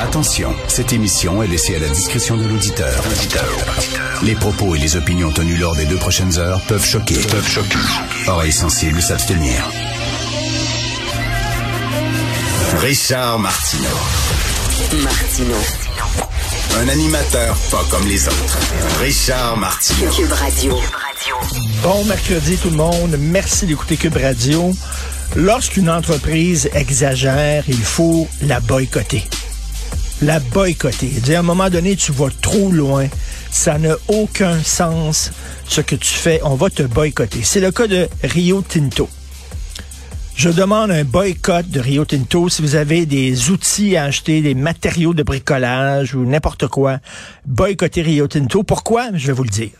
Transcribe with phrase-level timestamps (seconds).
[0.00, 3.04] Attention, cette émission est laissée à la discrétion de l'auditeur.
[4.22, 7.16] Les propos et les opinions tenues lors des deux prochaines heures peuvent choquer.
[7.16, 7.76] Peuvent choquer.
[8.26, 9.62] Oreilles sensibles s'abstenir.
[12.78, 13.88] Richard Martineau.
[15.02, 15.56] Martino.
[16.78, 18.58] Un animateur pas comme les autres.
[19.00, 20.10] Richard Martineau.
[20.12, 20.78] Cube Radio.
[21.82, 23.16] Bon mercredi tout le monde.
[23.18, 24.72] Merci d'écouter Cube Radio.
[25.36, 29.24] Lorsqu'une entreprise exagère, il faut la boycotter.
[30.22, 31.06] La boycotter.
[31.08, 33.06] Dire à un moment donné, tu vas trop loin.
[33.50, 35.32] Ça n'a aucun sens
[35.66, 36.40] ce que tu fais.
[36.44, 37.40] On va te boycotter.
[37.42, 39.08] C'est le cas de Rio Tinto.
[40.36, 42.48] Je demande un boycott de Rio Tinto.
[42.48, 46.98] Si vous avez des outils à acheter, des matériaux de bricolage ou n'importe quoi,
[47.46, 48.62] boycotter Rio Tinto.
[48.62, 49.08] Pourquoi?
[49.14, 49.70] Je vais vous le dire.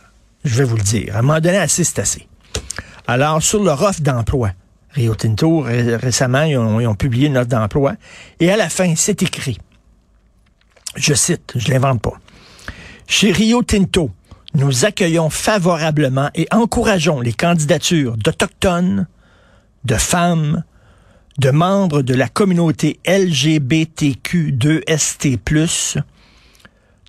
[0.43, 1.15] Je vais vous le dire.
[1.15, 2.27] À un moment donné, assez, c'est assez.
[3.07, 4.51] Alors, sur leur offre d'emploi,
[4.91, 7.93] Rio Tinto, ré- récemment, ils ont publié une offre d'emploi.
[8.39, 9.59] Et à la fin, c'est écrit.
[10.95, 12.19] Je cite, je l'invente pas.
[13.07, 14.11] Chez Rio Tinto,
[14.53, 19.07] nous accueillons favorablement et encourageons les candidatures d'Autochtones,
[19.85, 20.63] de femmes,
[21.37, 26.03] de membres de la communauté LGBTQ2ST+,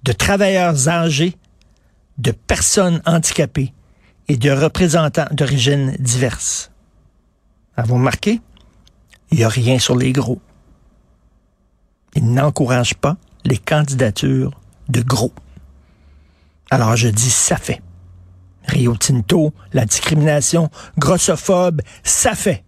[0.05, 1.37] de travailleurs âgés,
[2.19, 3.73] de personnes handicapées
[4.29, 6.71] et de représentants d'origines diverses.
[7.77, 8.41] Avez-vous remarqué?
[9.31, 10.41] Il n'y a rien sur les gros.
[12.15, 14.59] Ils n'encouragent pas les candidatures
[14.89, 15.33] de gros.
[16.71, 17.81] Alors je dis ça fait.
[18.69, 22.65] Rio Tinto, la discrimination grossophobe, ça fait.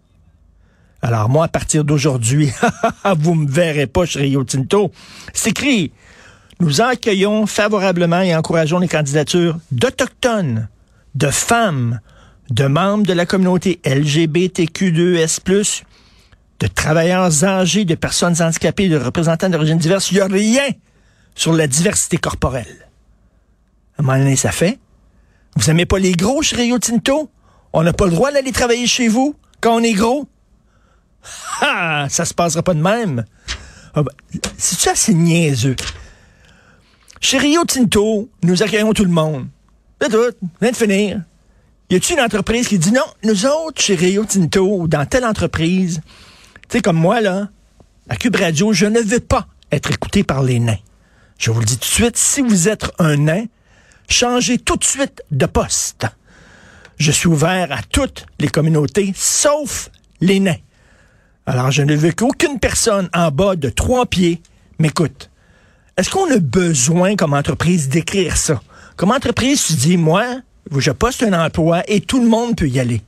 [1.03, 2.51] Alors moi, à partir d'aujourd'hui,
[3.19, 4.91] vous me verrez pas chez Rio Tinto.
[5.33, 5.93] C'est écrit.
[6.61, 10.69] Nous accueillons favorablement et encourageons les candidatures d'Autochtones,
[11.15, 12.01] de femmes,
[12.51, 15.83] de membres de la communauté LGBTQ2S+,
[16.65, 20.11] de travailleurs âgés, de personnes handicapées, de représentants d'origine diverse.
[20.11, 20.71] Il n'y a rien
[21.35, 22.89] sur la diversité corporelle.
[23.99, 24.79] À un moment donné, ça fait.
[25.57, 27.31] Vous aimez pas les gros chez Rio Tinto?
[27.75, 30.27] On n'a pas le droit d'aller travailler chez vous quand on est gros?
[31.61, 33.25] Ah, ça se passera pas de même.
[34.59, 35.77] C'est ça, c'est niaiseux?
[37.21, 39.47] Chez Rio Tinto, nous accueillons tout le monde.
[40.01, 41.23] C'est tout, vient de finir.
[41.89, 46.03] Y a-t-il une entreprise qui dit non, nous autres, chez Rio Tinto, dans telle entreprise,
[46.69, 47.49] tu sais, comme moi, là,
[48.09, 50.79] à Cube Radio, je ne veux pas être écouté par les nains.
[51.39, 53.45] Je vous le dis tout de suite, si vous êtes un nain,
[54.09, 56.07] changez tout de suite de poste.
[56.99, 60.57] Je suis ouvert à toutes les communautés, sauf les nains.
[61.47, 64.41] Alors, je ne veux qu'aucune personne en bas de trois pieds
[64.79, 65.31] m'écoute.
[65.97, 68.61] Est-ce qu'on a besoin, comme entreprise, d'écrire ça?
[68.97, 70.25] Comme entreprise, tu dis, moi,
[70.77, 73.03] je poste un emploi et tout le monde peut y aller.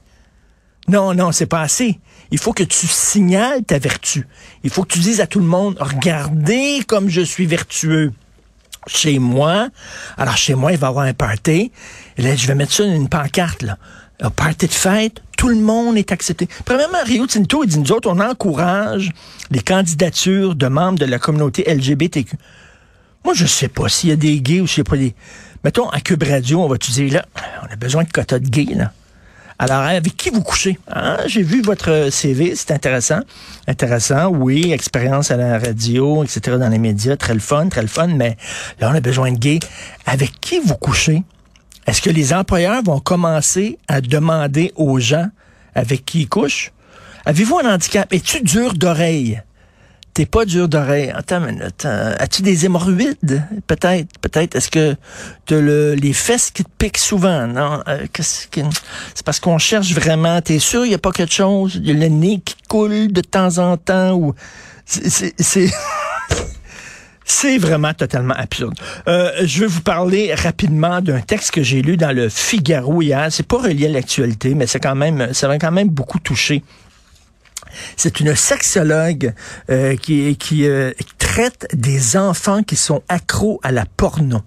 [0.88, 1.98] Non, non, c'est pas assez.
[2.30, 4.26] Il faut que tu signales ta vertu.
[4.64, 8.12] Il faut que tu dises à tout le monde, regardez comme je suis vertueux.
[8.88, 9.68] Chez moi,
[10.16, 11.72] alors chez moi, il va y avoir un party.
[12.18, 13.78] Là, je vais mettre ça dans une pancarte, là.
[14.20, 16.48] Un party de fête, tout le monde est accepté.
[16.64, 19.10] Premièrement, Rio Tinto, il dit, nous autres, on encourage
[19.50, 22.36] les candidatures de membres de la communauté LGBTQ.
[23.24, 25.14] Moi, je sais pas s'il y a des gays ou s'il n'y a pas des...
[25.64, 27.26] Mettons, à Cube Radio, on va te dire, là,
[27.62, 28.92] on a besoin de quotas de gays, là.
[29.58, 30.78] Alors, avec qui vous couchez?
[30.94, 31.16] Hein?
[31.26, 33.20] J'ai vu votre CV, c'est intéressant.
[33.66, 37.88] Intéressant, oui, expérience à la radio, etc., dans les médias, très le fun, très le
[37.88, 38.36] fun, mais
[38.80, 39.60] là, on a besoin de gays.
[40.04, 41.22] Avec qui vous couchez?
[41.86, 45.28] Est-ce que les employeurs vont commencer à demander aux gens
[45.74, 46.72] avec qui ils couchent?
[47.24, 48.12] Avez-vous un handicap?
[48.12, 49.40] Es-tu dur d'oreille?
[50.16, 51.12] T'es pas dur d'oreille.
[51.14, 51.84] Attends une minute.
[51.84, 53.42] Euh, As-tu des hémorroïdes?
[53.66, 54.08] Peut-être.
[54.22, 54.56] Peut-être.
[54.56, 54.96] Est-ce que
[55.44, 57.46] t'as le, les fesses qui te piquent souvent?
[57.46, 57.82] Non?
[57.86, 58.62] Euh, qu'est-ce que-
[59.14, 60.40] c'est parce qu'on cherche vraiment.
[60.40, 61.74] T'es sûr il y a pas quelque chose?
[61.74, 64.34] Il y a le nez qui coule de temps en temps ou...
[64.86, 65.34] C'est-
[67.28, 68.72] C'est vraiment totalement absurde.
[69.08, 73.26] Euh, je vais vous parler rapidement d'un texte que j'ai lu dans le Figaro hier.
[73.30, 76.62] C'est pas relié à l'actualité, mais c'est quand même, ça m'a quand même beaucoup touché.
[77.96, 79.32] C'est une sexologue
[79.70, 84.42] euh, qui, euh, traite des enfants qui sont accros à la porno.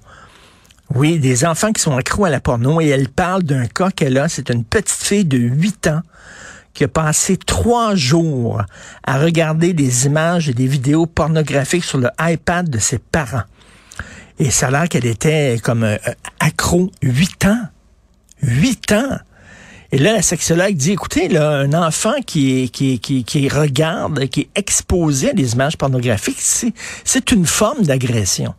[0.96, 4.18] Oui, des enfants qui sont accros à la porno et elle parle d'un cas qu'elle
[4.18, 4.28] a.
[4.28, 6.02] C'est une petite fille de 8 ans
[6.74, 8.62] qui a passé trois jours
[9.04, 13.44] à regarder des images et des vidéos pornographiques sur le iPad de ses parents.
[14.40, 15.98] Et ça a l'air qu'elle était comme euh,
[16.40, 17.68] accro 8 ans.
[18.42, 19.20] 8 ans.
[19.91, 24.41] Et là, la sexologue dit, écoutez, là, un enfant qui, qui, qui, qui regarde, qui
[24.41, 26.41] est exposé à des images pornographiques,
[27.03, 28.53] c'est une forme d'agression.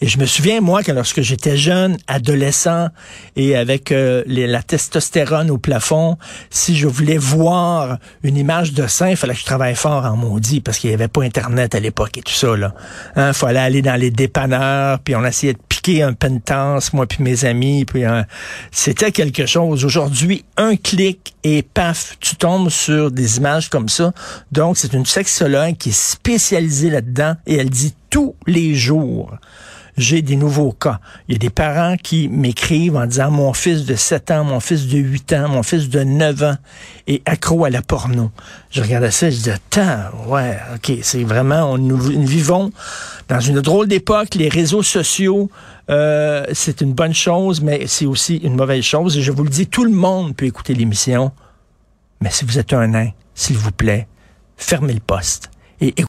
[0.00, 2.88] Et je me souviens, moi, que lorsque j'étais jeune, adolescent,
[3.34, 6.16] et avec euh, la testostérone au plafond,
[6.50, 10.16] si je voulais voir une image de sein, il fallait que je travaille fort en
[10.16, 12.56] maudit, parce qu'il n'y avait pas Internet à l'époque et tout ça.
[12.56, 12.74] là.
[13.16, 17.22] Hein, fallait aller dans les dépanneurs, puis on essayait de piquer un pentance, moi puis
[17.22, 18.22] mes amis, puis euh,
[18.70, 19.84] c'était quelque chose.
[19.84, 24.12] Aujourd'hui, un clic et paf, tu tombes sur des images comme ça.
[24.52, 29.38] Donc, c'est une sexologue qui est spécialisée là-dedans, et elle dit tous les jours
[29.98, 31.00] j'ai des nouveaux cas.
[31.26, 34.60] Il y a des parents qui m'écrivent en disant mon fils de 7 ans, mon
[34.60, 36.56] fils de 8 ans, mon fils de 9 ans
[37.06, 38.30] est accro à la porno.
[38.70, 42.70] Je regardais ça, je disais, attends, ouais, ok, c'est vraiment, nous vivons
[43.28, 45.50] dans une drôle d'époque, les réseaux sociaux,
[45.90, 49.18] euh, c'est une bonne chose, mais c'est aussi une mauvaise chose.
[49.18, 51.32] Et je vous le dis, tout le monde peut écouter l'émission,
[52.20, 54.06] mais si vous êtes un nain, s'il vous plaît,
[54.56, 55.50] fermez le poste.
[55.80, 55.94] Et